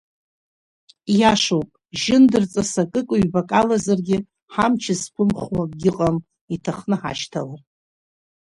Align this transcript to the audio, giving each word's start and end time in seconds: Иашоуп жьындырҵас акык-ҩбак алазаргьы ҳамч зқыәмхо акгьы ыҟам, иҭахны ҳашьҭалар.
Иашоуп 1.19 1.69
жьындырҵас 1.99 2.73
акык-ҩбак 2.81 3.49
алазаргьы 3.59 4.17
ҳамч 4.53 4.83
зқыәмхо 4.99 5.47
акгьы 5.63 5.89
ыҟам, 5.91 6.17
иҭахны 6.55 6.95
ҳашьҭалар. 7.01 7.61